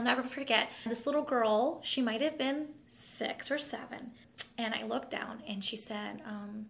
[0.00, 4.12] I'll never forget this little girl, she might have been six or seven.
[4.56, 6.68] And I looked down and she said, um,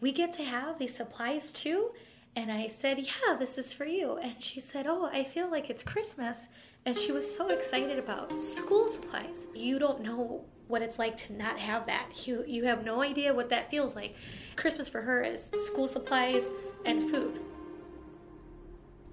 [0.00, 1.90] We get to have these supplies too?
[2.34, 4.16] And I said, Yeah, this is for you.
[4.16, 6.48] And she said, Oh, I feel like it's Christmas.
[6.86, 9.46] And she was so excited about school supplies.
[9.54, 12.26] You don't know what it's like to not have that.
[12.26, 14.14] You you have no idea what that feels like.
[14.56, 16.44] Christmas for her is school supplies
[16.86, 17.42] and food.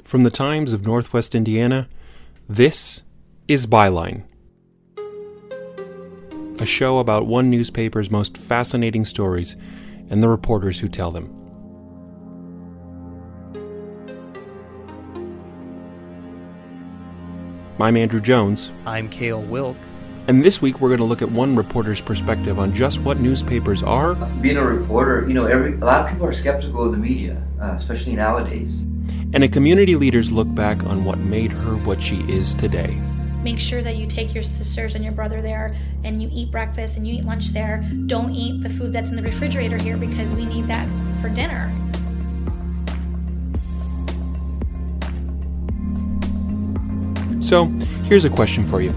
[0.02, 1.90] From the Times of Northwest Indiana,
[2.56, 3.02] this
[3.48, 4.24] is Byline.
[6.60, 9.56] A show about one newspaper's most fascinating stories
[10.10, 11.34] and the reporters who tell them.
[17.80, 18.74] I'm Andrew Jones.
[18.86, 19.78] I'm Cale Wilk.
[20.28, 23.82] And this week we're going to look at one reporter's perspective on just what newspapers
[23.82, 24.16] are.
[24.42, 27.42] Being a reporter, you know, every a lot of people are skeptical of the media,
[27.62, 28.82] uh, especially nowadays.
[29.34, 33.00] And a community leader's look back on what made her what she is today.
[33.44, 36.98] Make sure that you take your sisters and your brother there and you eat breakfast
[36.98, 37.84] and you eat lunch there.
[38.06, 40.88] Don't eat the food that's in the refrigerator here because we need that
[41.22, 41.72] for dinner.
[47.42, 47.66] So,
[48.04, 48.92] here's a question for you.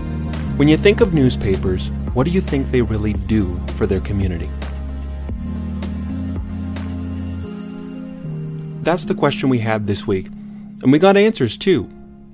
[0.56, 4.50] When you think of newspapers, what do you think they really do for their community?
[8.84, 10.26] That's the question we had this week.
[10.26, 11.88] And we got answers too.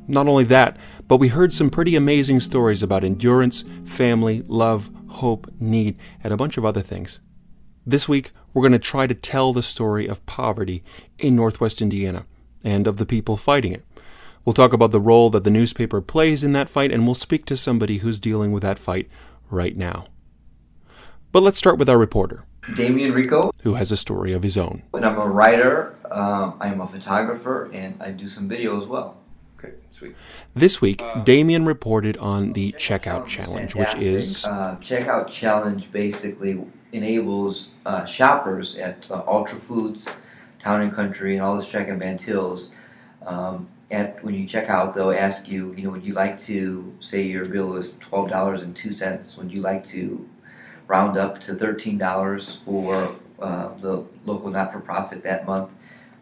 [0.09, 5.49] Not only that, but we heard some pretty amazing stories about endurance, family, love, hope,
[5.61, 7.21] need, and a bunch of other things.
[7.87, 10.83] This week, we're going to try to tell the story of poverty
[11.21, 12.27] in Northwest Indiana
[12.65, 13.85] and of the people fighting it.
[14.45, 17.47] We'll talk about the role that the newspaper plays in that fight, and we'll speak
[17.47, 19.09] to somebody who's dealing with that fight
[19.51, 20.07] right now.
[21.31, 24.83] But let's start with our reporter, Damian Rico, who has a story of his own.
[24.95, 25.97] and I'm a writer.
[26.11, 29.17] Um, I'm a photographer, and I do some video as well.
[29.59, 30.17] Okay, sweet.
[30.55, 35.93] This week, Damien reported on the Checkout Challenge, which is uh, checkout challenge.
[35.93, 40.09] Basically, enables uh, shoppers at uh, Ultra Foods,
[40.59, 42.71] Town and Country, and all the Strack and Van Tils.
[43.25, 46.93] Um, at when you check out, they'll ask you, you know, would you like to
[47.01, 49.37] say your bill is twelve dollars and two cents?
[49.37, 50.27] Would you like to
[50.91, 55.71] round up to thirteen dollars for uh, the local not-for-profit that month?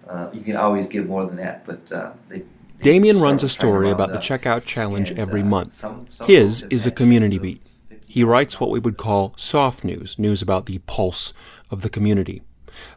[0.09, 2.43] Uh, you can always give more than that, but uh, they.
[2.81, 4.19] Damien runs a story about the.
[4.19, 5.73] Checkout Challenge And, every uh, month.
[5.73, 7.61] some- some His is a community beat.
[8.07, 11.33] He writes what we would call soft news, news about the pulse
[11.71, 12.43] of the community.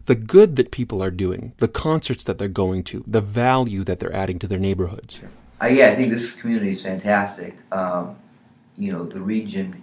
[0.05, 3.99] The good that people are doing, the concerts that they're going to, the value that
[3.99, 5.19] they're adding to their neighborhoods.
[5.61, 7.55] Uh, yeah, I think this community is fantastic.
[7.71, 8.15] Um,
[8.77, 9.81] you know, the region,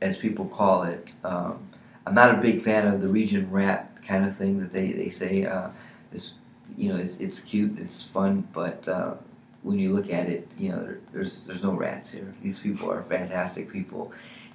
[0.00, 1.68] as people call it, um,
[2.06, 5.08] I'm not a big fan of the region rat kind of thing that they, they
[5.08, 5.44] say.
[5.44, 5.70] Uh,
[6.10, 6.32] this,
[6.76, 9.14] you know, it's, it's cute, it's fun, but uh,
[9.62, 12.32] when you look at it, you know, there, there's there's no rats here.
[12.42, 14.12] These people are fantastic people,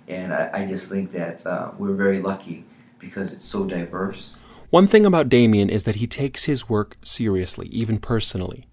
[0.07, 2.65] and I, I just think that uh, we're very lucky
[2.99, 4.37] because it's so diverse.
[4.69, 8.67] One thing about Damien is that he takes his work seriously, even personally.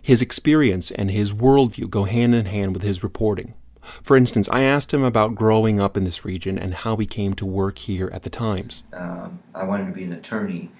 [0.00, 3.52] His experience and his worldview go hand in hand with his reporting.
[3.82, 7.34] For instance, I asked him about growing up in this region and how he came
[7.34, 8.84] to work here at the Times.
[8.92, 10.70] um, I wanted to be an attorney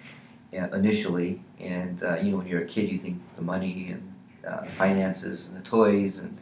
[0.54, 4.12] uh, initially, and uh, you know when you're a kid, you think the money and
[4.46, 6.38] uh, the finances and the toys and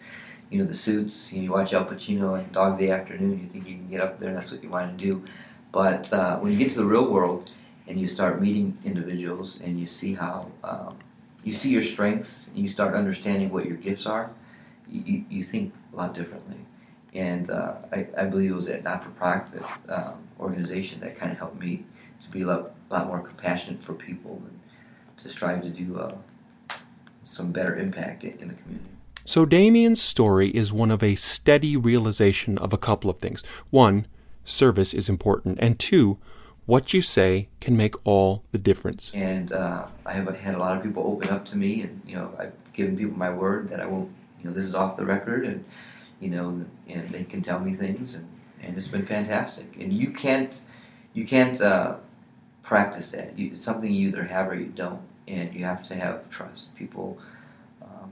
[0.50, 1.32] you know the suits.
[1.32, 4.00] You, know, you watch Al Pacino and Dog Day Afternoon, you think you can get
[4.00, 5.24] up there, and that's what you want to do.
[5.72, 7.52] But uh, when you get to the real world
[7.86, 10.96] and you start meeting individuals and you see how um,
[11.44, 14.30] you see your strengths and you start understanding what your gifts are,
[14.90, 16.58] you, you, think a lot differently.
[17.14, 21.60] And uh, I, I believe it was a not-for-profit um, organization that kind of helped
[21.60, 21.84] me
[22.20, 24.60] to be a lot, lot more compassionate for people and
[25.18, 26.14] to strive to do uh,
[27.24, 28.90] some better impact in, in the community.
[29.24, 33.42] So Damien's story is one of a steady realization of a couple of things.
[33.70, 34.06] One,
[34.44, 36.18] service is important, and two,
[36.66, 39.12] what you say can make all the difference.
[39.14, 42.16] And uh, I have had a lot of people open up to me, and you
[42.16, 44.10] know, I've given people my word that I won't,
[44.42, 45.64] you know, this is off the record, and
[46.20, 48.28] you know, and they can tell me things, and,
[48.62, 49.76] and it's been fantastic.
[49.78, 50.60] And you can't,
[51.14, 51.96] you can't uh,
[52.62, 53.38] practice that.
[53.38, 56.74] You, it's something you either have or you don't, and you have to have trust.
[56.74, 57.18] People,
[57.82, 58.10] um,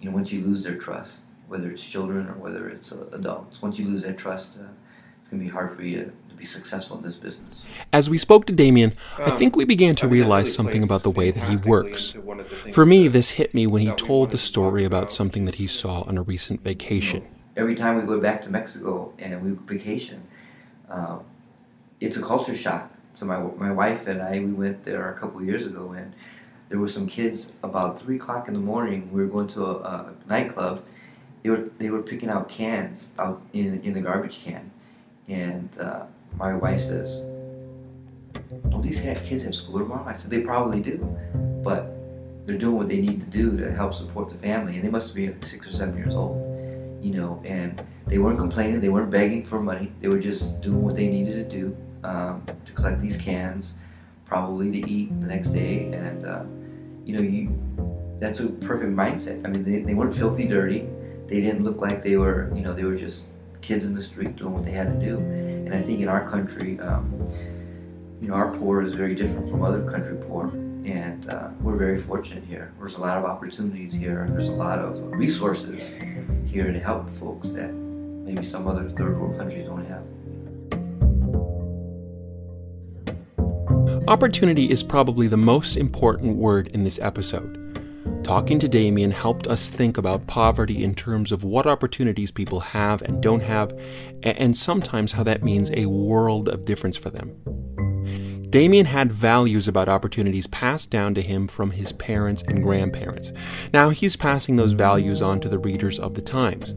[0.00, 3.62] you know, once you lose their trust, whether it's children or whether it's uh, adults,
[3.62, 4.66] once you lose that trust, uh,
[5.18, 7.62] it's going to be hard for you be successful in this business.
[7.92, 10.54] As we spoke to Damien, I Um, think we began to I mean, realize really
[10.54, 12.14] something about the way that he works.
[12.14, 14.84] into one of the things For me, this hit me when he told the story
[14.84, 15.12] about about.
[15.12, 17.22] something that he saw on a recent vacation.
[17.56, 20.22] every time we go back to Mexico and we vacation,
[20.88, 21.20] um,
[22.00, 22.84] it's a culture shock.
[23.14, 26.08] So my my wife and I we went there a couple of years ago and
[26.68, 28.98] there were some kids about three o'clock in the morning.
[29.14, 30.74] We were going to a, a nightclub,
[31.42, 34.64] they were they were picking out cans out in in the garbage can,
[35.28, 36.02] and uh,
[36.36, 37.22] my wife says,
[38.70, 40.96] "Don't these kids have school tomorrow?" I said, "They probably do,
[41.62, 41.94] but
[42.46, 45.14] they're doing what they need to do to help support the family, and they must
[45.14, 46.36] be like six or seven years old,
[47.02, 48.80] you know, and." They weren't complaining.
[48.80, 49.92] They weren't begging for money.
[50.00, 53.74] They were just doing what they needed to do um, to collect these cans,
[54.24, 55.92] probably to eat the next day.
[55.92, 56.44] And uh,
[57.04, 57.52] you know, you
[58.18, 59.44] that's a perfect mindset.
[59.46, 60.88] I mean, they, they weren't filthy dirty.
[61.26, 63.26] They didn't look like they were, you know, they were just
[63.60, 65.18] kids in the street doing what they had to do.
[65.68, 67.26] And I think in our country, um,
[68.22, 70.46] you know, our poor is very different from other country poor.
[70.46, 72.72] And uh, we're very fortunate here.
[72.78, 74.26] There's a lot of opportunities here.
[74.30, 75.82] There's a lot of resources
[76.46, 80.04] here to help folks that maybe some other third world countries don't have.
[84.08, 87.67] Opportunity is probably the most important word in this episode.
[88.28, 93.00] Talking to Damien helped us think about poverty in terms of what opportunities people have
[93.00, 93.72] and don't have,
[94.22, 97.34] and sometimes how that means a world of difference for them.
[98.50, 103.32] Damien had values about opportunities passed down to him from his parents and grandparents.
[103.72, 106.74] Now he's passing those values on to the readers of the Times.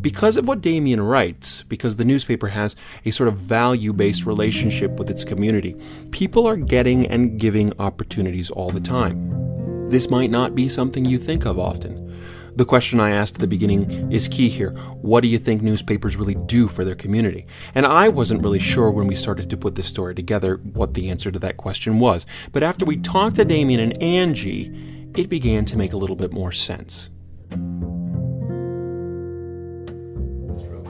[0.00, 4.92] Because of what Damien writes, because the newspaper has a sort of value based relationship
[4.92, 5.76] with its community,
[6.10, 9.45] people are getting and giving opportunities all the time.
[9.88, 12.06] This might not be something you think of often.
[12.56, 14.70] The question I asked at the beginning is key here.
[15.02, 17.46] What do you think newspapers really do for their community?
[17.74, 21.08] And I wasn't really sure when we started to put this story together what the
[21.10, 22.26] answer to that question was.
[22.50, 26.32] But after we talked to Damien and Angie, it began to make a little bit
[26.32, 27.10] more sense.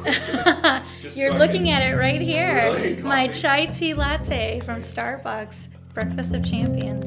[1.16, 2.96] You're looking at it right here.
[3.02, 7.04] My chai tea latte from Starbucks, Breakfast of Champions.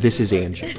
[0.00, 0.74] This is Angie.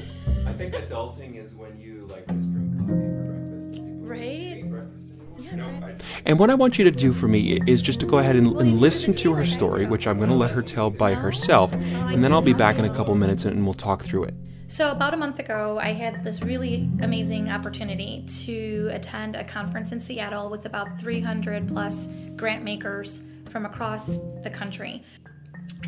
[0.46, 3.76] I think adulting is when you like just drink coffee for breakfast.
[3.78, 4.70] and people Right?
[4.70, 5.38] breakfast anymore.
[5.40, 5.96] Yeah, You know, right.
[6.02, 8.36] I- And what I want you to do for me is just to go ahead
[8.36, 10.90] and, Well, and listen to her story, right which I'm going to let her tell
[10.90, 11.20] by No?
[11.20, 14.34] herself, and then I'll be back in a couple minutes and we'll talk through it.
[14.68, 19.92] So, about a month ago, I had this really amazing opportunity to attend a conference
[19.92, 25.04] in Seattle with about 300 plus grant makers from across the country.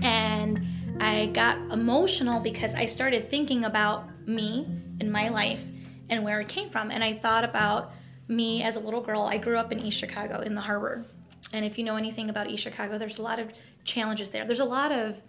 [0.01, 0.61] And
[0.99, 4.67] I got emotional because I started thinking about me
[4.99, 5.63] in my life
[6.09, 6.91] and where it came from.
[6.91, 7.91] And I thought about
[8.27, 9.21] me as a little girl.
[9.21, 11.05] I grew up in East Chicago in the harbor.
[11.53, 13.51] And if you know anything about East Chicago, there's a lot of
[13.83, 14.45] challenges there.
[14.45, 15.21] There's a lot of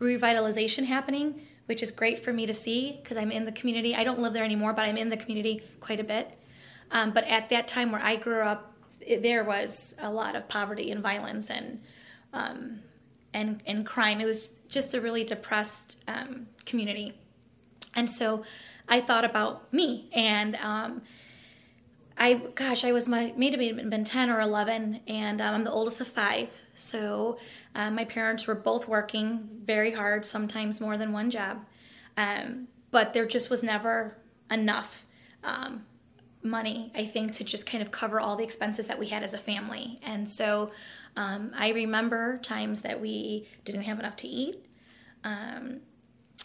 [0.00, 3.94] revitalization happening, which is great for me to see because I'm in the community.
[3.94, 6.38] I don't live there anymore, but I'm in the community quite a bit.
[6.90, 10.48] Um, but at that time where I grew up, it, there was a lot of
[10.48, 11.80] poverty and violence and
[12.32, 12.80] um,
[13.36, 14.20] and and crime.
[14.20, 17.12] It was just a really depressed um, community,
[17.94, 18.42] and so
[18.88, 20.56] I thought about me and.
[20.56, 21.02] Um,
[22.18, 26.00] I gosh, I was my been been ten or eleven, and um, I'm the oldest
[26.00, 26.48] of five.
[26.74, 27.36] So
[27.74, 31.66] um, my parents were both working very hard, sometimes more than one job,
[32.16, 34.16] um, but there just was never
[34.50, 35.04] enough
[35.44, 35.84] um,
[36.42, 39.34] money, I think, to just kind of cover all the expenses that we had as
[39.34, 40.00] a family.
[40.02, 40.70] And so
[41.16, 44.64] um, I remember times that we didn't have enough to eat.
[45.24, 45.80] Um,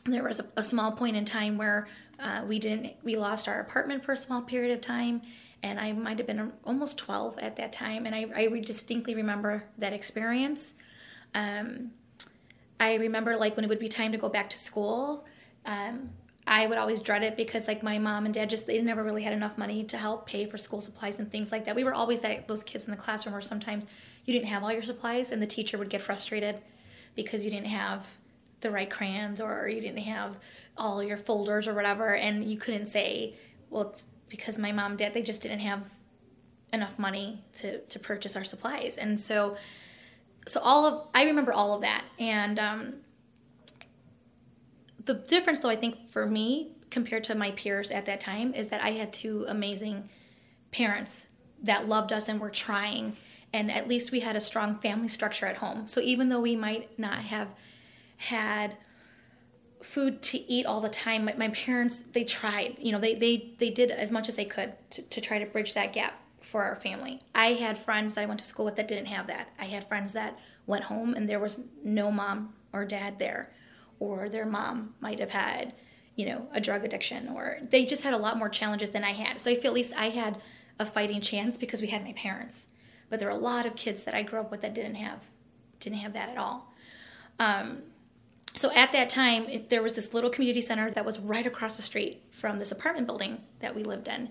[0.06, 1.88] there was a, a small point in time where
[2.20, 5.22] uh, we didn't we lost our apartment for a small period of time
[5.64, 9.66] and i might have been almost 12 at that time and i, I distinctly remember
[9.78, 10.76] that experience
[11.34, 11.92] um,
[12.80, 15.26] i remember like when it would be time to go back to school
[15.66, 16.12] um,
[16.48, 19.24] i would always dread it because like my mom and dad just they never really
[19.24, 21.76] had enough money to help pay for school supplies and things like that.
[21.76, 23.88] We were always that those kids in the classroom where sometimes
[24.26, 26.60] you didn't have all your supplies and the teacher would get frustrated
[27.16, 28.06] because you didn't have
[28.62, 30.40] the right crayons or you didn't have
[30.78, 32.16] all your folders or whatever.
[32.16, 33.36] And you couldn't say
[33.70, 35.84] well it's because my mom and dad they just didn't have
[36.74, 38.98] enough money to to purchase our supplies.
[38.98, 39.58] And so
[40.48, 42.04] so all of i remember all of that.
[42.20, 42.94] And um,
[45.06, 48.68] the difference though i think for me compared to my peers at that time is
[48.68, 50.10] that i had two amazing
[50.72, 51.28] parents
[51.62, 53.16] that loved us and were trying
[53.54, 55.88] and at least we had a strong family structure at home.
[55.88, 57.50] So even though we might not have
[58.18, 58.78] had
[59.82, 63.52] food to eat all the time my, my parents they tried you know they, they
[63.58, 66.64] they did as much as they could to, to try to bridge that gap for
[66.64, 67.20] our family.
[67.34, 69.50] I had friends that i went to school with that didn't have that.
[69.60, 73.52] I had friends that went home and there was no mom or dad there
[74.02, 75.74] or their mom might have had
[76.16, 79.12] you know a drug addiction or they just had a lot more challenges than i
[79.12, 80.42] had so i feel at least i had
[80.80, 82.68] a fighting chance because we had my parents
[83.10, 85.20] but there were a lot of kids that i grew up with that didn't have
[85.80, 86.74] didn't have that at all
[87.40, 87.84] um,
[88.54, 91.76] so at that time it, there was this little community center that was right across
[91.76, 94.30] the street from this apartment building that we lived in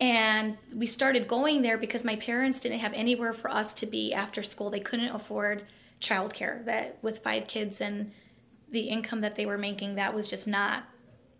[0.00, 4.12] And we started going there because my parents didn't have anywhere for us to be
[4.12, 4.68] after school.
[4.70, 5.64] They couldn't afford
[6.00, 6.64] childcare.
[6.66, 8.12] That with five kids and
[8.76, 10.84] the income that they were making, that was just not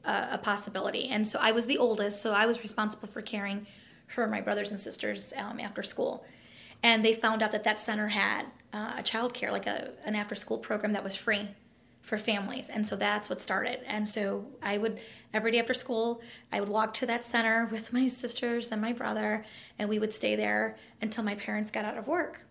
[0.06, 1.06] a, a possibility.
[1.06, 3.66] And so I was the oldest, so I was responsible for caring
[4.08, 6.24] for my brothers and sisters um, after school.
[6.82, 10.34] And they found out that that center had uh, a childcare, like a an after
[10.34, 11.50] school program that was free
[12.00, 12.70] for families.
[12.70, 13.80] And so that's what started.
[13.86, 14.98] And so I would,
[15.34, 18.94] every day after school, I would walk to that center with my sisters and my
[18.94, 19.44] brother,
[19.78, 22.45] and we would stay there until my parents got out of work.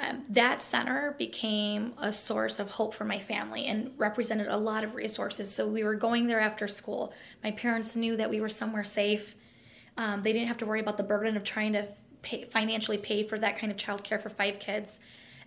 [0.00, 4.84] Um, that center became a source of hope for my family and represented a lot
[4.84, 5.52] of resources.
[5.52, 7.12] So we were going there after school.
[7.42, 9.34] My parents knew that we were somewhere safe.
[9.96, 11.88] Um, they didn't have to worry about the burden of trying to
[12.22, 15.00] pay, financially pay for that kind of childcare for five kids.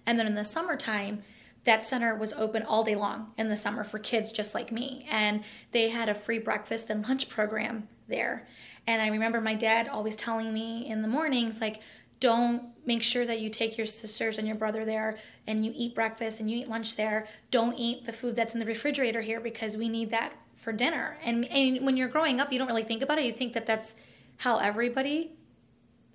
[0.05, 1.23] And then in the summertime,
[1.63, 5.05] that center was open all day long in the summer for kids just like me.
[5.09, 8.47] And they had a free breakfast and lunch program there.
[8.85, 11.81] And I remember my dad always telling me in the mornings, like,
[12.19, 15.93] don't make sure that you take your sisters and your brother there and you eat
[15.93, 17.27] breakfast and you eat lunch there.
[17.51, 21.17] Don't eat the food that's in the refrigerator here because we need that for dinner.
[21.23, 23.25] And, and when you're growing up, you don't really think about it.
[23.25, 23.95] You think that that's
[24.37, 25.29] how everybody's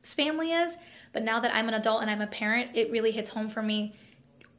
[0.02, 0.76] family is.
[1.12, 3.62] But now that I'm an adult and I'm a parent, it really hits home for
[3.62, 3.94] me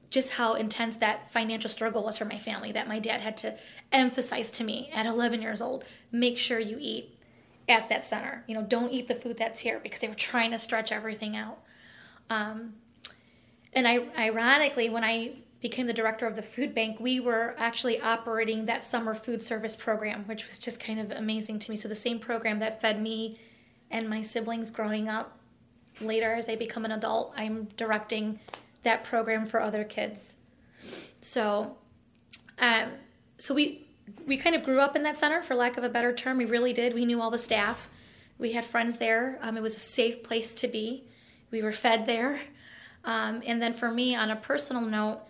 [0.09, 3.55] just how intense that financial struggle was for my family that my dad had to
[3.91, 7.17] emphasize to me at 11 years old make sure you eat
[7.67, 10.51] at that center you know don't eat the food that's here because they were trying
[10.51, 11.59] to stretch everything out
[12.29, 12.73] um,
[13.73, 17.99] and I, ironically when i became the director of the food bank we were actually
[17.99, 21.87] operating that summer food service program which was just kind of amazing to me so
[21.87, 23.39] the same program that fed me
[23.89, 25.39] and my siblings growing up
[25.99, 28.39] later as i become an adult i'm directing
[28.87, 30.35] that program for other kids.
[31.21, 31.77] So,
[32.59, 32.91] um,
[33.37, 33.83] so we
[34.25, 36.37] we kind of grew up in that center, for lack of a better term.
[36.37, 36.93] We really did.
[36.93, 37.89] We knew all the staff.
[38.37, 39.37] We had friends there.
[39.41, 41.03] Um, it was a safe place to be.
[41.51, 42.41] We were fed there.
[43.03, 45.21] Um, and then for me, on a personal note,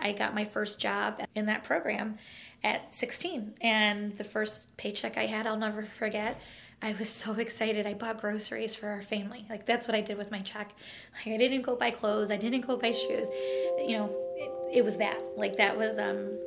[0.00, 2.18] I got my first job in that program
[2.62, 3.54] at 16.
[3.60, 6.40] And the first paycheck I had, I'll never forget.
[6.82, 7.86] I was so excited.
[7.86, 9.46] I bought groceries for our family.
[9.48, 10.72] Like that's what I did with my check.
[11.14, 12.30] Like I didn't go buy clothes.
[12.30, 13.30] I didn't go buy shoes.
[13.78, 15.20] You know, it, it was that.
[15.36, 16.38] Like that was um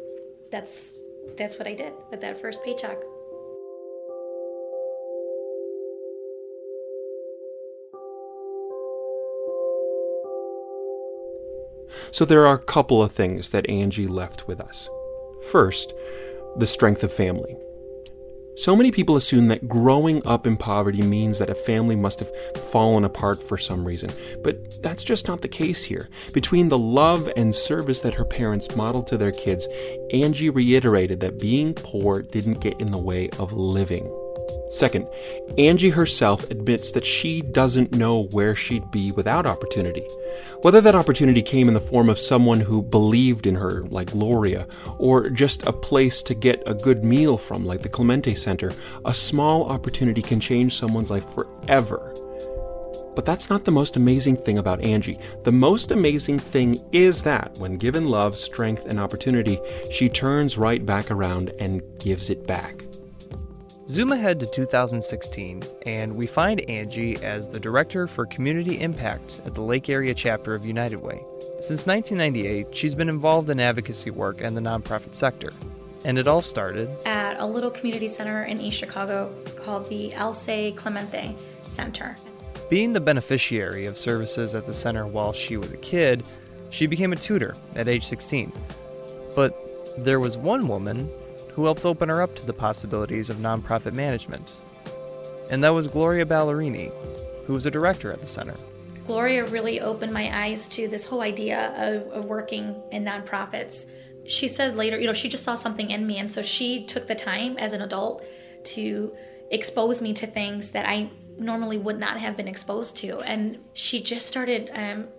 [0.51, 0.95] that's
[1.37, 2.97] that's what I did with that first paycheck.
[12.11, 14.89] So there are a couple of things that Angie left with us.
[15.51, 15.93] First,
[16.57, 17.55] the strength of family.
[18.59, 22.29] So many people assume that growing up in poverty means that a family must have
[22.57, 24.09] fallen apart for some reason,
[24.43, 26.09] but that's just not the case here.
[26.33, 29.65] Between the love and service that her parents modeled to their kids,
[30.11, 34.13] Angie reiterated that being poor didn't get in the way of living.
[34.69, 35.07] Second,
[35.57, 40.05] Angie herself admits that she doesn't know where she'd be without opportunity.
[40.61, 44.67] Whether that opportunity came in the form of someone who believed in her, like Gloria,
[44.97, 48.71] or just a place to get a good meal from, like the Clemente Center,
[49.05, 52.13] a small opportunity can change someone's life forever.
[53.15, 55.19] But that's not the most amazing thing about Angie.
[55.43, 59.59] The most amazing thing is that, when given love, strength, and opportunity,
[59.91, 62.83] she turns right back around and gives it back.
[63.89, 69.55] Zoom ahead to 2016, and we find Angie as the Director for Community Impact at
[69.55, 71.23] the Lake Area chapter of United Way.
[71.59, 75.49] Since 1998, she's been involved in advocacy work and the nonprofit sector.
[76.05, 80.71] And it all started at a little community center in East Chicago called the Alce
[80.75, 82.15] Clemente Center.
[82.69, 86.23] Being the beneficiary of services at the center while she was a kid,
[86.69, 88.51] she became a tutor at age 16.
[89.35, 89.57] But
[89.97, 91.09] there was one woman
[91.59, 94.61] who helped open her up to the possibilities of nonprofit management.
[95.51, 96.89] And that was Gloria Ballerini,
[97.45, 98.53] who was a director at the center.
[99.05, 103.83] Gloria really opened my eyes to this whole idea of, of working in nonprofits.
[104.25, 107.07] She said later, you know, she just saw something in me, and so she took
[107.07, 108.23] the time as an adult
[108.75, 109.13] to
[109.51, 113.19] expose me to things that I normally would not have been exposed to.
[113.19, 115.09] And she just started um,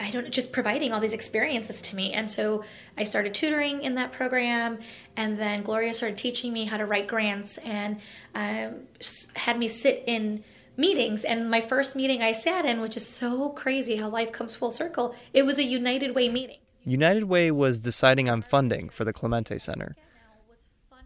[0.00, 2.12] I don't just providing all these experiences to me.
[2.12, 2.64] And so
[2.96, 4.78] I started tutoring in that program,
[5.16, 7.98] and then Gloria started teaching me how to write grants and
[8.34, 8.86] um,
[9.34, 10.44] had me sit in
[10.76, 11.24] meetings.
[11.24, 14.72] And my first meeting I sat in, which is so crazy how life comes full
[14.72, 16.58] circle, it was a United Way meeting.
[16.84, 19.96] United Way was deciding on funding for the Clemente Center.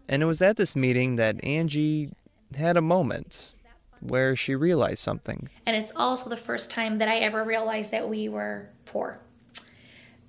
[0.07, 2.11] And it was at this meeting that Angie
[2.55, 3.53] had a moment
[3.99, 5.49] where she realized something.
[5.65, 9.19] And it's also the first time that I ever realized that we were poor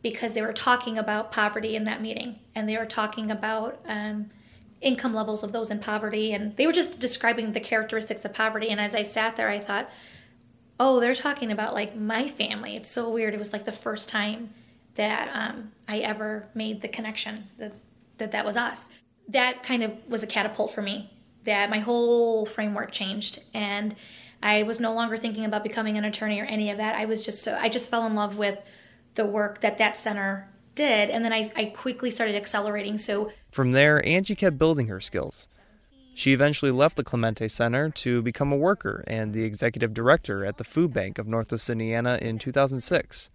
[0.02, 4.30] because they were talking about poverty in that meeting and they were talking about um,
[4.80, 8.68] income levels of those in poverty and they were just describing the characteristics of poverty
[8.68, 9.88] and as I sat there I thought
[10.80, 12.76] oh they're talking about like my family.
[12.76, 13.34] It's so weird.
[13.34, 14.52] It was like the first time
[14.96, 17.72] that um, I ever made the connection that,
[18.18, 18.88] that that was us.
[19.28, 21.10] That kind of was a catapult for me
[21.44, 23.94] that my whole framework changed and
[24.44, 26.94] I was no longer thinking about becoming an attorney or any of that.
[26.94, 28.60] I was just so I just fell in love with
[29.14, 32.98] the work that that center did, and then I, I quickly started accelerating.
[32.98, 35.48] So from there, Angie kept building her skills.
[36.14, 40.58] She eventually left the Clemente Center to become a worker and the executive director at
[40.58, 43.30] the Food Bank of Northwest Indiana in 2006.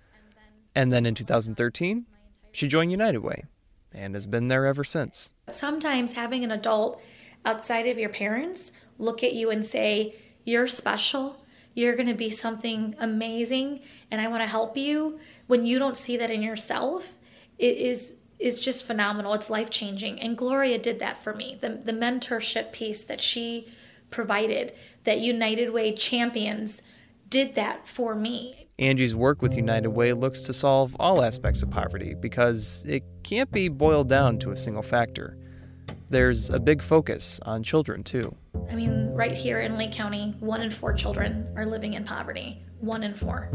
[0.75, 2.05] And then in 2013,
[2.51, 3.43] she joined United Way
[3.91, 5.33] and has been there ever since.
[5.49, 7.01] Sometimes having an adult
[7.43, 11.43] outside of your parents look at you and say, You're special.
[11.73, 15.19] You're going to be something amazing, and I want to help you.
[15.47, 17.13] When you don't see that in yourself,
[17.57, 19.33] it is is just phenomenal.
[19.33, 20.19] It's life changing.
[20.21, 21.57] And Gloria did that for me.
[21.59, 23.67] The, the mentorship piece that she
[24.09, 26.81] provided, that United Way champions
[27.29, 28.67] did that for me.
[28.79, 33.51] Angie's work with United Way looks to solve all aspects of poverty because it can't
[33.51, 35.37] be boiled down to a single factor.
[36.09, 38.35] There's a big focus on children, too.
[38.69, 42.63] I mean, right here in Lake County, one in four children are living in poverty.
[42.79, 43.49] One in four.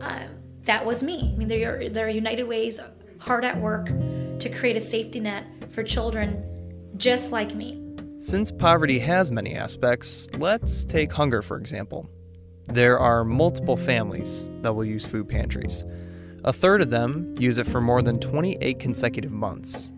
[0.00, 0.24] Uh,
[0.62, 1.32] that was me.
[1.34, 2.80] I mean, there are, there are United Ways
[3.18, 6.44] hard at work to create a safety net for children
[6.96, 7.78] just like me.
[8.18, 12.08] Since poverty has many aspects, let's take hunger for example.
[12.66, 15.84] There are multiple families that will use food pantries.
[16.44, 19.90] A third of them use it for more than 28 consecutive months.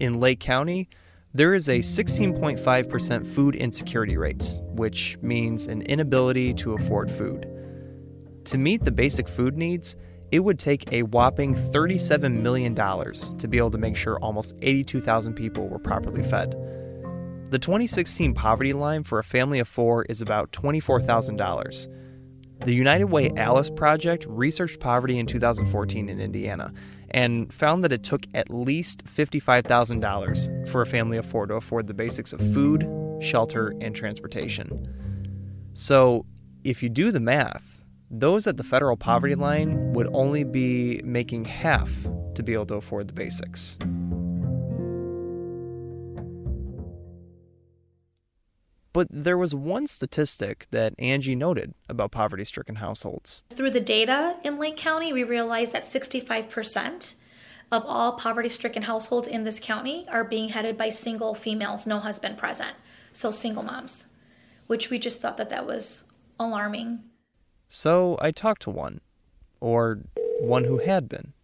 [0.00, 0.88] In Lake County,
[1.34, 7.46] there is a 16.5% food insecurity rate, which means an inability to afford food.
[8.44, 9.96] To meet the basic food needs,
[10.30, 15.34] it would take a whopping $37 million to be able to make sure almost 82,000
[15.34, 16.52] people were properly fed.
[17.50, 21.88] The 2016 poverty line for a family of four is about $24,000.
[22.64, 26.72] The United Way Alice Project researched poverty in 2014 in Indiana
[27.10, 31.86] and found that it took at least $55,000 for a family of four to afford
[31.86, 32.88] the basics of food,
[33.20, 34.94] shelter, and transportation.
[35.74, 36.26] So,
[36.64, 41.44] if you do the math, those at the federal poverty line would only be making
[41.44, 41.90] half
[42.34, 43.78] to be able to afford the basics.
[48.98, 53.44] But there was one statistic that Angie noted about poverty stricken households.
[53.48, 57.14] Through the data in Lake County, we realized that 65%
[57.70, 62.00] of all poverty stricken households in this county are being headed by single females, no
[62.00, 62.72] husband present.
[63.12, 64.08] So single moms,
[64.66, 66.06] which we just thought that that was
[66.40, 67.04] alarming.
[67.68, 69.00] So I talked to one,
[69.60, 70.00] or
[70.40, 71.34] one who had been.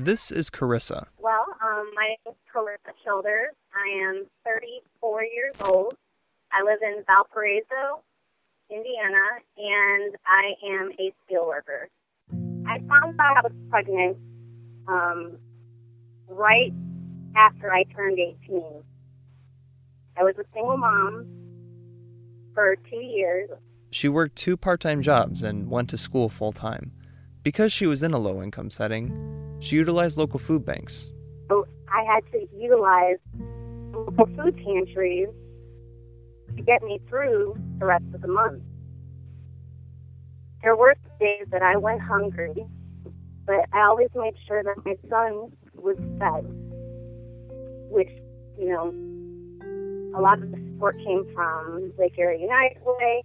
[0.00, 1.08] This is Carissa.
[1.18, 3.56] Well, um, my name is Carissa Childers.
[3.74, 5.96] I am 34 years old.
[6.52, 8.04] I live in Valparaiso,
[8.70, 11.88] Indiana, and I am a steelworker.
[12.68, 14.18] I found out I was pregnant
[14.86, 15.36] um,
[16.28, 16.72] right
[17.34, 18.62] after I turned 18.
[20.16, 21.26] I was a single mom
[22.54, 23.50] for two years.
[23.90, 26.92] She worked two part time jobs and went to school full time.
[27.42, 31.10] Because she was in a low income setting, she utilized local food banks.
[31.48, 33.18] So I had to utilize
[33.92, 35.28] local food pantries
[36.56, 38.62] to get me through the rest of the month.
[40.62, 42.66] There were days that I went hungry,
[43.46, 46.44] but I always made sure that my son was fed,
[47.90, 48.10] which,
[48.58, 48.92] you know,
[50.18, 53.22] a lot of the support came from Lake Area United Way.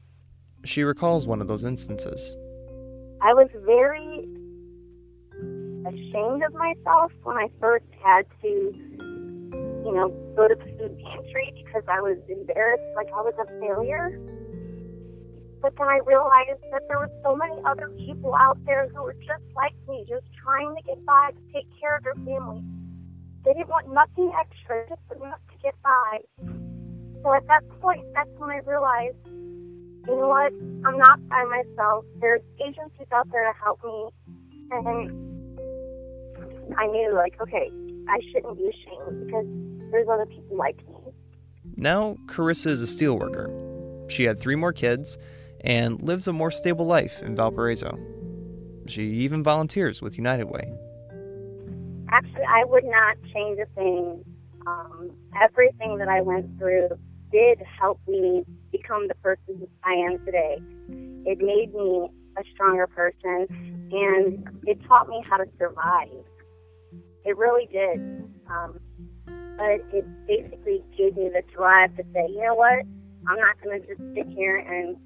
[0.63, 2.37] She recalls one of those instances.
[3.21, 4.27] I was very
[5.85, 11.53] ashamed of myself when I first had to, you know, go to the food pantry
[11.63, 14.19] because I was embarrassed, like I was a failure.
[15.61, 19.13] But then I realized that there were so many other people out there who were
[19.13, 22.61] just like me, just trying to get by to take care of their family.
[23.45, 26.19] They didn't want nothing extra, just enough to get by.
[27.23, 30.51] So at that point, that's when I realized, you know what?
[30.85, 32.03] I'm not by myself.
[32.19, 34.09] There's agencies out there to help me.
[34.71, 34.85] And
[36.77, 37.71] I knew, like, okay,
[38.09, 39.45] I shouldn't be ashamed because
[39.91, 41.13] there's other people like me.
[41.75, 44.11] Now, Carissa is a steelworker.
[44.11, 45.17] She had three more kids
[45.61, 47.97] and lives a more stable life in Valparaiso.
[48.87, 50.73] She even volunteers with United Way.
[52.09, 54.23] Actually, I would not change a thing.
[54.67, 56.89] Um, everything that I went through
[57.31, 60.61] did help me become the person I am today.
[61.25, 63.47] It made me a stronger person,
[63.91, 66.09] and it taught me how to survive.
[67.25, 67.99] It really did.
[68.49, 68.79] Um,
[69.57, 72.85] but it basically gave me the drive to say, you know what?
[73.27, 74.97] I'm not going to just sit here and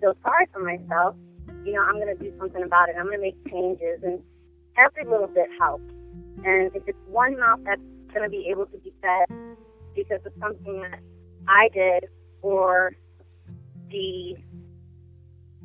[0.00, 1.16] feel sorry for myself.
[1.64, 2.96] You know, I'm going to do something about it.
[2.98, 4.20] I'm going to make changes, and
[4.76, 5.88] every little bit helps.
[6.44, 7.80] And if it's one mouth that's
[8.12, 9.36] going to be able to be fed
[9.94, 10.98] because of something that
[11.46, 12.10] I did
[12.42, 12.92] or
[13.90, 14.36] the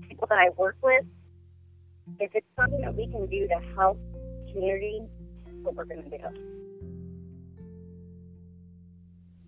[0.07, 1.05] people that I work with,
[2.19, 3.99] if it's something that we can do to help
[4.53, 5.01] community,
[5.67, 6.23] what we're going to do.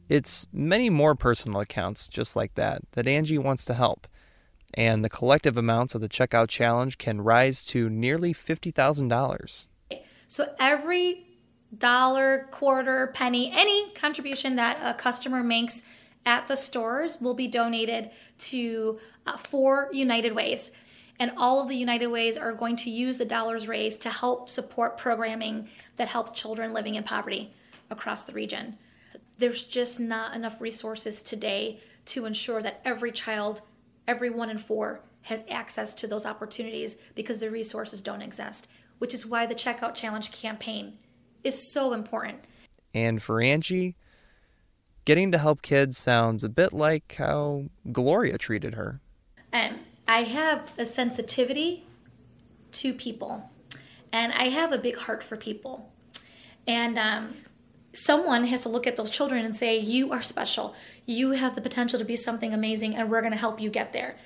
[0.10, 4.08] It's many more personal accounts just like that that Angie wants to help.
[4.74, 9.68] And the collective amounts of the checkout challenge can rise to nearly $50,000.
[10.28, 11.26] So every
[11.76, 15.82] dollar, quarter, penny, any contribution that a customer makes
[16.26, 20.72] at the stores will be donated to uh, four United Ways.
[21.20, 24.50] And all of the United Ways are going to use the dollars raised to help
[24.50, 27.52] support programming that helps children living in poverty
[27.90, 28.78] across the region.
[29.10, 33.62] So there's just not enough resources today to ensure that every child,
[34.08, 38.68] every one in four, has access to those opportunities because the resources don't exist,
[39.00, 40.98] which is why the Checkout Challenge campaign
[41.44, 42.46] is so important.
[42.94, 43.96] And for Angie,
[45.06, 49.02] getting to help kids sounds a bit like how Gloria treated her.
[49.52, 51.86] Um, I have a sensitivity
[52.72, 53.52] to people,
[54.12, 55.92] and I have a big heart for people.
[56.66, 57.36] And um,
[57.94, 60.74] someone has to look at those children and say, You are special.
[61.06, 63.94] You have the potential to be something amazing, and we're going to help you get
[63.94, 64.18] there.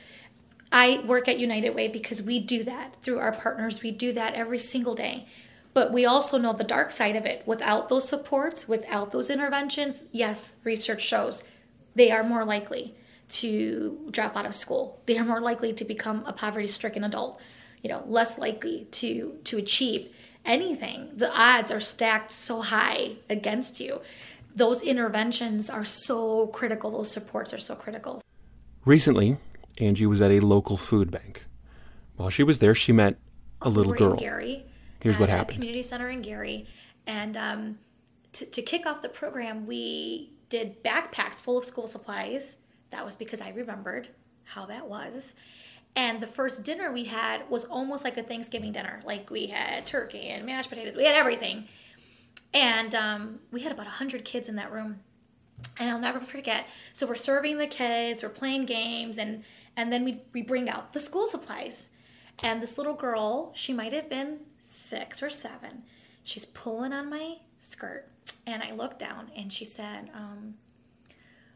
[0.72, 3.84] I work at United Way because we do that through our partners.
[3.84, 5.28] We do that every single day.
[5.74, 7.46] But we also know the dark side of it.
[7.46, 11.44] Without those supports, without those interventions, yes, research shows
[11.94, 12.96] they are more likely
[13.30, 15.02] to drop out of school.
[15.06, 17.40] They are more likely to become a poverty-stricken adult.
[17.82, 20.10] You know, less likely to to achieve
[20.46, 21.10] anything.
[21.16, 24.02] The odds are stacked so high against you.
[24.56, 26.92] Those interventions are so critical.
[26.92, 28.22] Those supports are so critical.
[28.86, 29.38] Recently,
[29.80, 31.46] Angie was at a local food bank.
[32.16, 33.18] While she was there, she met
[33.62, 34.16] a little girl.
[34.16, 34.66] Gary.
[35.02, 35.56] Here's what happened.
[35.56, 36.68] Community center in Gary,
[37.06, 37.80] and um,
[38.34, 42.56] to, to kick off the program, we did backpacks full of school supplies.
[42.94, 44.10] That was because I remembered
[44.44, 45.34] how that was.
[45.96, 49.00] And the first dinner we had was almost like a Thanksgiving dinner.
[49.04, 51.68] Like we had turkey and mashed potatoes, we had everything.
[52.54, 55.00] And um, we had about 100 kids in that room.
[55.80, 56.68] And I'll never forget.
[56.94, 59.44] So we're serving the kids, we're playing games, and,
[59.76, 61.90] and then we, we bring out the school supplies.
[62.44, 65.82] And this little girl, she might have been six or seven,
[66.24, 68.08] she's pulling on my skirt.
[68.46, 70.56] And I looked down and she said, um,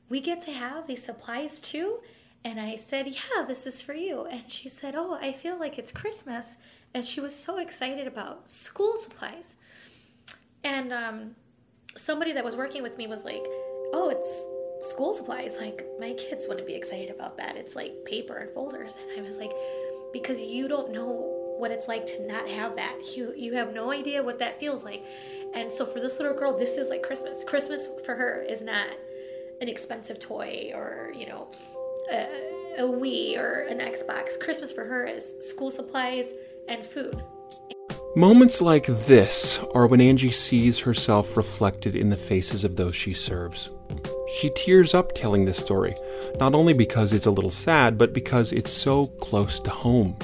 [0.10, 2.00] We get to have these supplies too?
[2.44, 4.26] And I said, Yeah, this is for you.
[4.26, 6.58] And she said, Oh, I feel like it's Christmas.
[6.94, 9.56] And she was so excited about school supplies.
[10.64, 11.36] And um,
[11.96, 13.44] somebody that was working with me was like,
[13.94, 15.58] Oh, it's school supplies.
[15.60, 17.58] Like, my kids wouldn't be excited about that.
[17.58, 18.96] It's like paper and folders.
[18.96, 19.52] And I was like,
[20.14, 22.96] Because you don't know what it's like to not have that.
[23.16, 25.04] You you have no idea what that feels like.
[25.54, 27.44] And so for this little girl, this is like Christmas.
[27.44, 28.88] Christmas for her is not
[29.62, 31.50] an expensive toy or, you know,
[32.12, 34.40] a, a Wii or an Xbox.
[34.40, 36.34] Christmas for her is school supplies
[36.68, 37.22] and food.
[38.16, 43.14] Moments like this are when Angie sees herself reflected in the faces of those she
[43.14, 43.72] serves.
[44.36, 45.96] She tears up telling this story,
[46.40, 50.18] not only because it's a little sad, but because it's so close to home.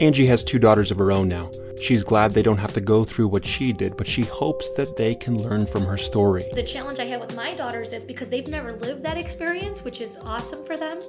[0.00, 1.50] Angie has two daughters of her own now.
[1.80, 4.96] She's glad they don't have to go through what she did, but she hopes that
[4.96, 6.44] they can learn from her story.
[6.52, 10.00] The challenge I have with my daughters is because they've never lived that experience, which
[10.00, 11.00] is awesome for them.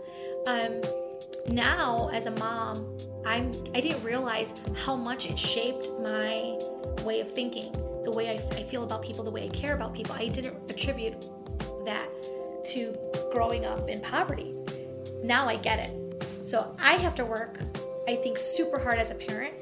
[0.48, 0.82] Um,
[1.48, 6.58] now, as a mom, I'm I didn't realize how much it shaped my
[7.04, 7.72] way of thinking,
[8.04, 10.16] the way I, I feel about people, the way I care about people.
[10.18, 11.26] I didn't attribute
[11.86, 12.08] that
[12.66, 12.98] to
[13.32, 14.56] growing up in poverty.
[15.24, 16.26] Now I get it.
[16.42, 17.60] So I have to work,
[18.08, 19.54] I think, super hard as a parent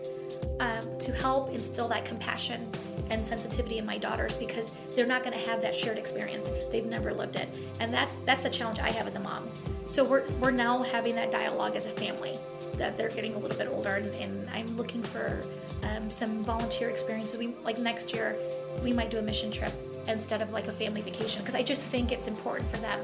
[0.60, 2.70] um, to help instill that compassion
[3.10, 6.50] and sensitivity in my daughters because they're not going to have that shared experience.
[6.72, 7.48] They've never lived it,
[7.80, 9.50] and that's that's the challenge I have as a mom.
[9.86, 12.38] So we're we're now having that dialogue as a family.
[12.78, 15.42] That they're getting a little bit older, and, and I'm looking for
[15.84, 17.38] um, some volunteer experiences.
[17.38, 18.36] We like next year,
[18.84, 19.74] we might do a mission trip
[20.08, 23.00] instead of like a family vacation because I just think it's important for them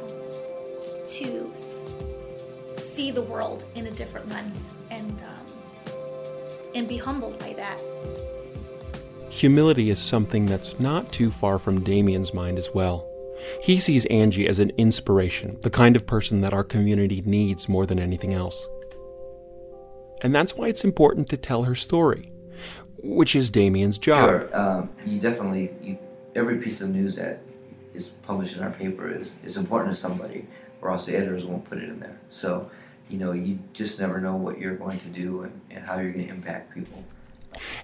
[1.08, 1.52] to
[2.73, 5.38] see the world in a different lens and um,
[6.80, 7.80] and be humbled by that.
[9.30, 13.08] Humility is something that's not too far from Damien's mind as well.
[13.62, 17.86] He sees Angie as an inspiration, the kind of person that our community needs more
[17.86, 18.68] than anything else.
[20.22, 22.32] And that's why it's important to tell her story,
[22.98, 24.18] which is Damien's job.
[24.18, 24.58] Sure.
[24.58, 25.98] Um, you definitely, you,
[26.36, 27.39] every piece of news that
[27.94, 30.48] is published in our paper is, is important to somebody,
[30.82, 32.20] or else the editors won't put it in there.
[32.30, 32.70] So,
[33.10, 36.12] you know, you just never know what you're going to do and, and how you're
[36.12, 37.04] going to impact people.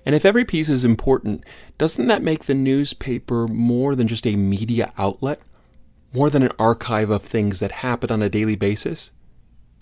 [0.06, 1.44] And if every piece is important,
[1.78, 5.42] doesn't that make the newspaper more than just a media outlet?
[6.14, 9.12] More than an archive of things that happen on a daily basis?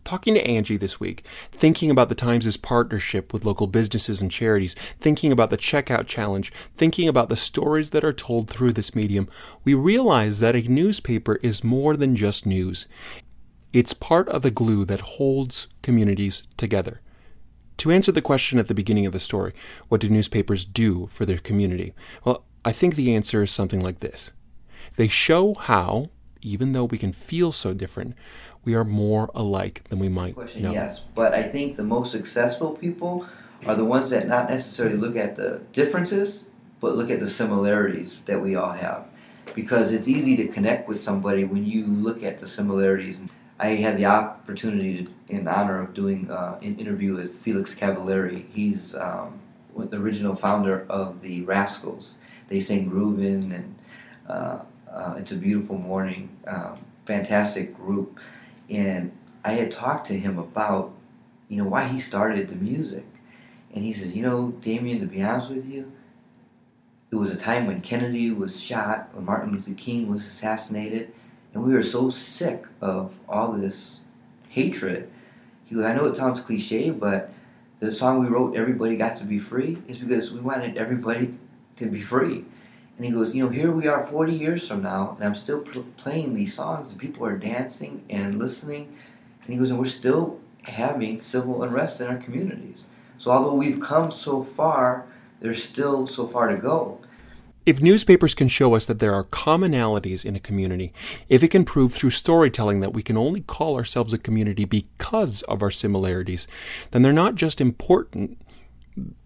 [0.04, 4.74] Talking to Angie this week, thinking about the Times' partnership with local businesses and charities,
[5.00, 9.30] thinking about the checkout challenge, thinking about the stories that are told through this medium,
[9.64, 12.86] we realize that a newspaper is more than just news.
[13.74, 17.02] It's part of the glue that holds communities together.
[17.78, 19.52] To answer the question at the beginning of the story,
[19.90, 21.94] what do newspapers do for their community?
[22.24, 24.32] Well, I think the answer is something like this
[24.96, 26.12] They show how,
[26.44, 28.14] even though we can feel so different,
[28.64, 30.72] we are more alike than we might Question, know.
[30.72, 31.02] yes.
[31.16, 33.26] But I think the most successful people
[33.66, 36.46] are the ones that not necessarily look at the differences,
[36.80, 39.08] but look at the similarities that we all have.
[39.56, 43.20] Because it's easy to connect with somebody when you look at the similarities.
[43.60, 48.46] I had the opportunity to, in honor of doing uh, an interview with Felix Cavaliere.
[48.52, 49.40] He's um,
[49.76, 52.16] the original founder of the Rascals.
[52.50, 53.76] They sang Groovin' and
[54.28, 54.60] uh,
[54.92, 56.30] uh, It's a Beautiful Morning.
[56.48, 58.20] Um, fantastic group.
[58.70, 59.12] And
[59.44, 60.94] I had talked to him about,
[61.50, 63.06] you know, why he started the music.
[63.74, 65.92] And he says, you know, Damien, to be honest with you,
[67.12, 71.14] it was a time when Kennedy was shot, when Martin Luther King was assassinated,
[71.54, 74.02] and we were so sick of all this
[74.50, 75.10] hatred.
[75.66, 77.32] He goes, I know it sounds cliche, but
[77.80, 81.38] the song we wrote, Everybody Got to Be Free, is because we wanted everybody
[81.78, 82.46] to be free.
[82.98, 85.62] And he goes, you know, here we are 40 years from now, and I'm still
[85.62, 88.96] pl- playing these songs, and people are dancing and listening.
[89.44, 92.86] And he goes, and we're still having civil unrest in our communities.
[93.18, 95.06] So although we've come so far,
[95.40, 97.00] there's still so far to go.
[97.66, 100.92] If newspapers can show us that there are commonalities in a community,
[101.30, 105.44] if it can prove through storytelling that we can only call ourselves a community because
[105.44, 106.46] of our similarities,
[106.92, 108.38] then they're not just important,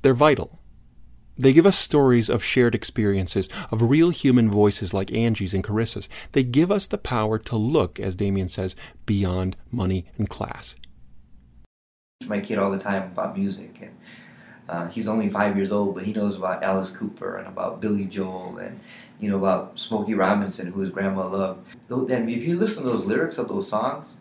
[0.03, 0.59] they're vital.
[1.35, 6.07] They give us stories of shared experiences, of real human voices like Angie's and Carissa's.
[6.31, 10.75] They give us the power to look, as Damien says, beyond money and class.
[12.27, 13.95] my kid all the time about music and
[14.69, 18.05] uh, he's only five years old but he knows about alice cooper and about billy
[18.05, 18.79] joel and
[19.19, 21.65] you know about smokey robinson who his grandma loved.
[21.89, 24.17] Then if you listen to those lyrics of those songs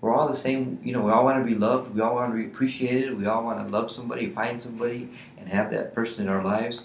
[0.00, 2.32] we're all the same you know we all want to be loved we all want
[2.32, 6.24] to be appreciated we all want to love somebody find somebody and have that person
[6.24, 6.82] in our lives.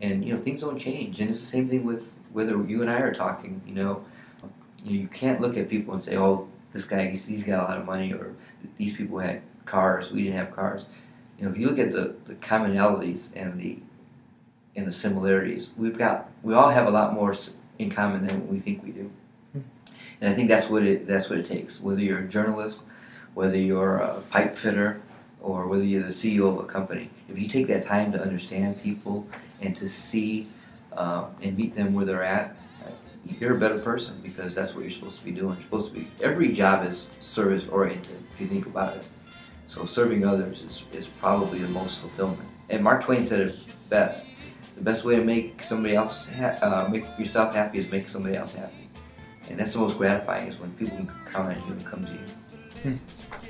[0.00, 2.90] And you know things don't change and it's the same thing with whether you and
[2.90, 4.04] i are talking you know.
[4.84, 7.84] You, can't look at people and say oh this guy he's got a lot of
[7.84, 8.34] money or
[8.78, 10.86] these people had cars we didn't have cars
[11.42, 13.76] you know if you look at the, the commonalities and the
[14.76, 17.34] and the similarities we've got we all have a lot more
[17.80, 19.10] in common than we think we do.
[19.54, 21.80] And i think that's what it that's what it takes.
[21.80, 22.82] Whether you're a journalist
[23.34, 25.02] whether you're a pipe fitter
[25.40, 28.80] or whether you're the ceo of a company if you take that time to understand
[28.80, 29.26] people
[29.60, 30.46] and to see
[30.92, 32.54] uh, and meet them where they're at
[32.86, 32.90] uh,
[33.40, 35.54] you're a better person because that's what you're supposed to be doing.
[35.54, 39.04] You're supposed to be every job is service oriented if you think about it
[39.66, 42.48] so serving others is, is probably the most fulfillment.
[42.70, 43.56] And Mark Twain said it
[43.88, 44.26] best:
[44.76, 48.36] the best way to make somebody else ha- uh, make yourself happy is make somebody
[48.36, 48.88] else happy.
[49.50, 52.12] And that's the most gratifying is when people can count on you and come to
[52.12, 52.98] you.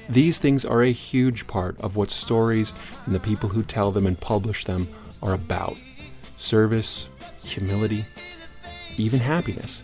[0.09, 2.73] These things are a huge part of what stories
[3.07, 4.89] and the people who tell them and publish them
[5.23, 5.77] are about
[6.37, 7.09] service,
[7.45, 8.05] humility,
[8.97, 9.83] even happiness.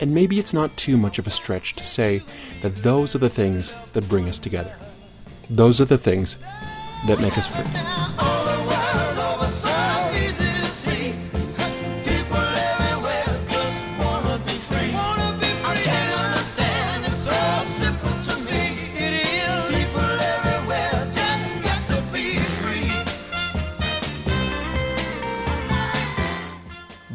[0.00, 2.22] And maybe it's not too much of a stretch to say
[2.62, 4.74] that those are the things that bring us together.
[5.48, 6.36] Those are the things
[7.06, 7.64] that make us free.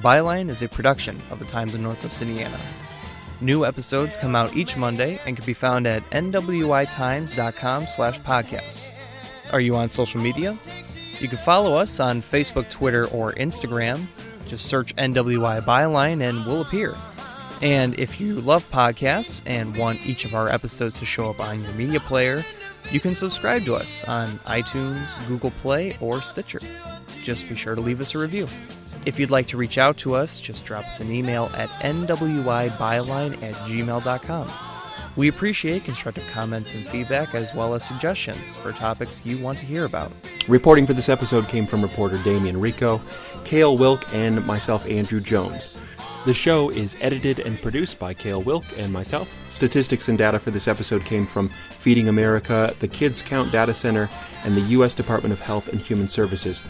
[0.01, 2.59] Byline is a production of the Times of Northwest Indiana.
[3.41, 8.93] New episodes come out each Monday and can be found at nwitimes.com slash podcasts.
[9.51, 10.55] Are you on social media?
[11.19, 14.05] You can follow us on Facebook, Twitter, or Instagram.
[14.47, 16.95] Just search NWI Byline and we'll appear.
[17.63, 21.63] And if you love podcasts and want each of our episodes to show up on
[21.63, 22.45] your media player,
[22.91, 26.59] you can subscribe to us on iTunes, Google Play, or Stitcher.
[27.23, 28.47] Just be sure to leave us a review.
[29.05, 33.41] If you'd like to reach out to us, just drop us an email at nwIbyline
[33.41, 34.51] at gmail.com.
[35.15, 39.65] We appreciate constructive comments and feedback as well as suggestions for topics you want to
[39.65, 40.11] hear about.
[40.47, 43.01] Reporting for this episode came from reporter Damian Rico,
[43.43, 45.77] Kale Wilk, and myself, Andrew Jones.
[46.23, 49.27] The show is edited and produced by Kale Wilk and myself.
[49.49, 54.07] Statistics and data for this episode came from Feeding America, the Kids Count Data Center,
[54.43, 54.93] and the U.S.
[54.93, 56.61] Department of Health and Human Services.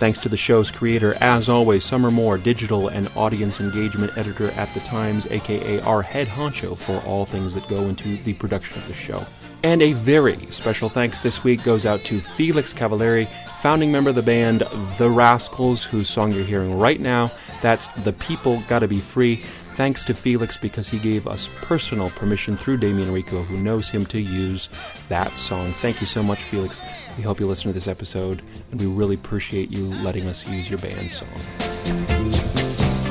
[0.00, 4.72] Thanks to the show's creator, as always, Summer Moore, digital and audience engagement editor at
[4.72, 8.88] The Times, aka our head honcho for all things that go into the production of
[8.88, 9.22] the show.
[9.62, 13.28] And a very special thanks this week goes out to Felix Cavaliere,
[13.60, 14.60] founding member of the band
[14.96, 17.30] The Rascals, whose song you're hearing right now.
[17.60, 19.44] That's The People Gotta Be Free.
[19.80, 24.04] Thanks to Felix because he gave us personal permission through Damian Rico, who knows him,
[24.06, 24.68] to use
[25.08, 25.72] that song.
[25.72, 26.82] Thank you so much, Felix.
[27.16, 30.68] We hope you listen to this episode, and we really appreciate you letting us use
[30.68, 31.30] your band's song.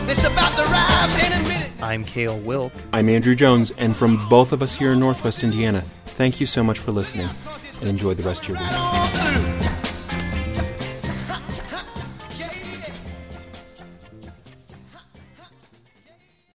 [0.08, 1.72] It's about to rise in a minute.
[1.82, 2.72] I'm Kale Wilk.
[2.94, 6.64] I'm Andrew Jones, and from both of us here in Northwest Indiana, thank you so
[6.64, 7.30] much for listening,
[7.80, 9.09] and enjoy the rest of your week.